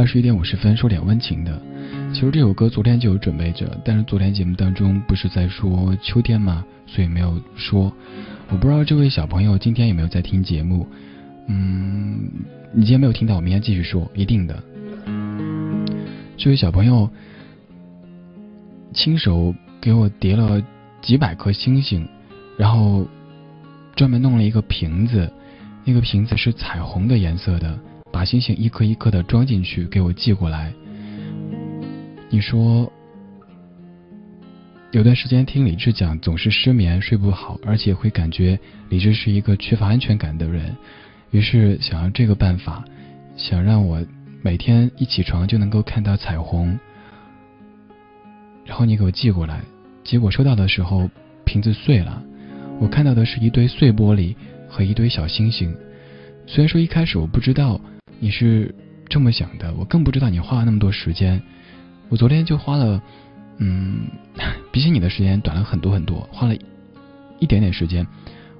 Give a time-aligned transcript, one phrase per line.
[0.00, 1.60] 二十一点五十分，说点温情的。
[2.14, 6.64] 其实这首歌昨天就有准备着，但是昨天节目当中不是在说秋天吗？
[6.86, 7.92] 所以没有说。
[8.48, 10.88] 我不知道这位小朋友今天有没有在听节目。
[11.48, 12.30] 嗯，
[12.72, 14.62] 你今天没有听到，我明天继续说，一定的。
[16.38, 17.06] 这位小朋友
[18.94, 20.62] 亲手给我叠了
[21.02, 22.08] 几百颗星星，
[22.56, 23.06] 然后
[23.94, 25.30] 专门弄了一个瓶子，
[25.84, 27.78] 那个瓶子是彩虹的颜色的，
[28.12, 30.72] 把星星一颗一颗的装进去，给我寄过来。
[32.28, 32.90] 你说，
[34.92, 40.76] 有段时间听李志讲，总是失眠睡不好，而且会感觉李志是一个缺乏安全感的人，
[41.30, 42.84] 于是想要这个办法，
[43.36, 44.04] 想让我
[44.42, 46.78] 每天一起床就能够看到彩虹。
[48.64, 49.60] 然后你给我寄过来，
[50.04, 51.10] 结果收到的时候
[51.44, 52.22] 瓶子碎了，
[52.80, 54.36] 我看到的是一堆碎玻璃
[54.68, 55.74] 和一堆小星星。
[56.46, 57.80] 虽然说一开始我不知道
[58.20, 58.72] 你是
[59.08, 61.42] 这么想的，我更不知道你花了那么多时间。
[62.10, 63.02] 我昨天就花了，
[63.58, 64.02] 嗯，
[64.70, 66.54] 比起你的时间短了很多很多，花了
[67.38, 68.06] 一点点时间，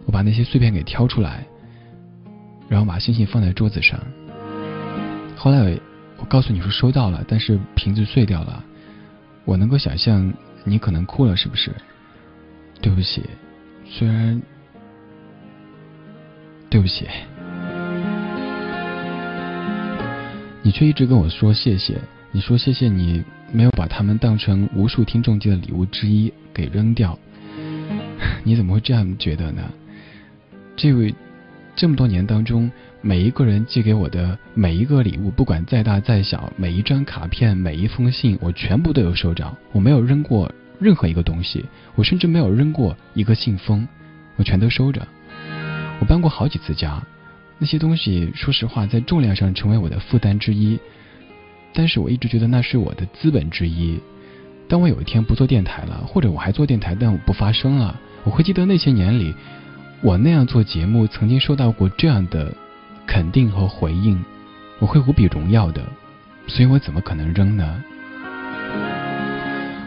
[0.07, 1.47] 我把那些碎片给挑出来，
[2.69, 4.01] 然后把星星放在桌子上。
[5.37, 5.79] 后来
[6.17, 8.65] 我告诉你说收到了，但是瓶子碎掉了，
[9.45, 10.33] 我能够想象
[10.65, 11.71] 你可能哭了，是不是？
[12.81, 13.23] 对不起，
[13.85, 14.41] 虽然
[16.71, 17.07] 对不起，
[20.63, 21.99] 你却一直跟我说谢谢，
[22.33, 23.23] 你说谢谢你。
[23.53, 27.19] 没有把他们当成无数听众寄的礼物之一给扔掉，
[28.45, 29.69] 你怎么会这样觉得呢？
[30.77, 31.13] 这位
[31.75, 39.53] 这么多年当中，每一个人寄给我的每一个礼物，不管再大再小，每一张卡片、每一封信，我全部都有收着。
[39.73, 41.65] 我没有扔过任何一个东西，
[41.97, 43.85] 我甚至没有扔过一个信封，
[44.37, 45.05] 我全都收着。
[45.99, 47.03] 我搬过好几次家，
[47.63, 50.81] 那些东西，说实话，在重量上成为我的负担之一。
[51.75, 54.01] 但是我一直觉得那是我的资本之一。
[54.67, 59.35] 当我有一天不做电台了，或者我还做电台，但我不发声了，我会记得那些年里，
[60.01, 62.51] 我那样做节目曾经受到过这样的
[63.07, 64.25] 肯定和回应，
[64.79, 65.83] 我会无比荣耀的。
[66.47, 67.85] 所以我怎么可能扔呢？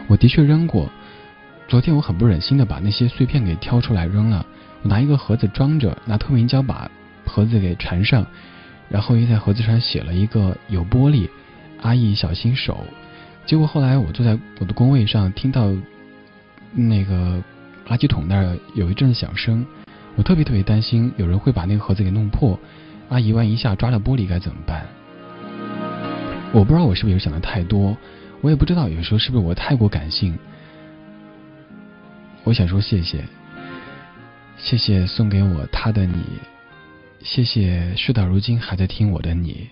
[0.06, 0.88] 我的确扔过。
[1.66, 4.46] 昨天我很不忍心的把那些碎片给挑出来扔了。
[4.82, 6.90] 我拿一个盒子装着，拿透明胶把
[7.26, 8.26] 盒子给缠上，
[8.88, 11.28] 然后又在盒子上写了一个有玻璃。
[11.82, 12.86] 阿姨小心手，
[13.44, 15.70] 结果后来我坐在我的工位上，听到
[16.72, 17.42] 那个
[17.86, 19.66] 垃圾桶那儿有一阵响声，
[20.16, 22.58] 我特别特别担心有人会把那个盒子给弄破，
[23.10, 24.86] 阿姨万一下抓了玻璃该怎么办？
[26.52, 27.96] 我不知道我是不是想的太多，
[28.40, 30.38] 我也不知道有时候是不是我太过感性。
[32.44, 33.24] 我想说谢谢，
[34.56, 36.22] 谢谢送给我他的你，
[37.22, 39.68] 谢谢事到如今还在听我的你。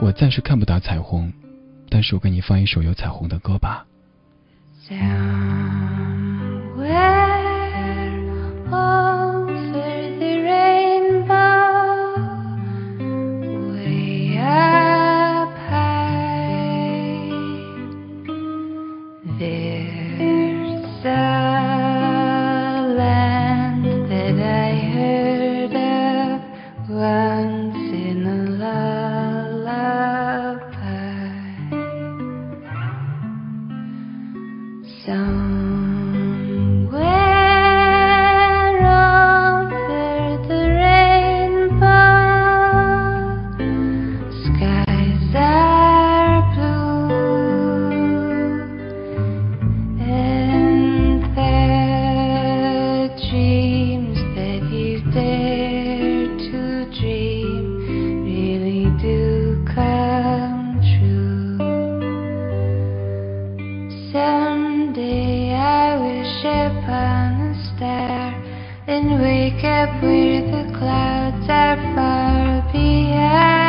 [0.00, 1.32] 我暂时看不到彩虹，
[1.88, 3.86] 但是我给你放一首有彩虹的歌吧。
[19.36, 20.03] There.
[68.86, 73.63] and wake up where the clouds are far behind.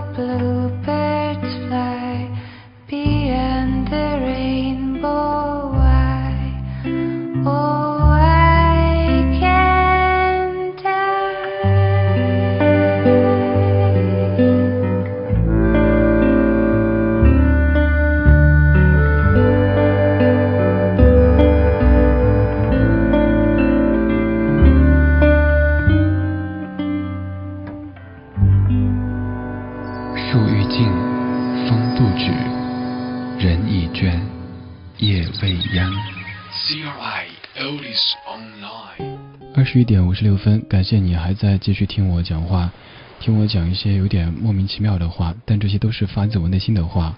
[0.00, 0.49] help.
[39.54, 42.70] 二十一点五十六分，感谢你还在继续听我讲话，
[43.18, 47.16] 听我讲一些有点莫名其妙的话，但这些都是发自我内心的话。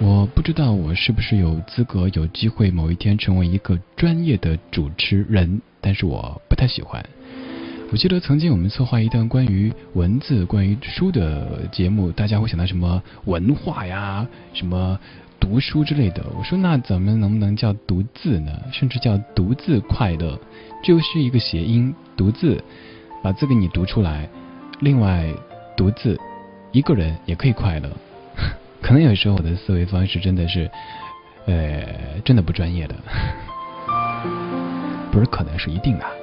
[0.00, 7.04] 我不知道我是不是有资格、有机会某一天成为一个专业的主持人，但是我不太喜欢。
[7.90, 14.98] 我记得曾经我们策划一段关于文字、关于书的节目，大家会想到什么文化呀、什么
[15.42, 16.24] 读书之类的。
[16.38, 18.52] 我说那咱们能不能叫读字呢？
[18.72, 20.38] 甚至叫读字快乐，
[20.84, 22.62] 这就是一个谐音，读字，
[23.24, 24.28] 把字给你读出来。
[24.78, 25.26] 另外，
[25.76, 26.16] 独自，
[26.70, 27.90] 一个人也可以快乐。
[28.80, 30.70] 可能有时候我的思维方式真的是，
[31.46, 32.94] 呃，真的不专业的，
[35.10, 36.21] 不是可能是一定的。